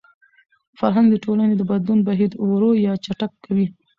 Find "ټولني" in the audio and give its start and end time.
1.25-1.53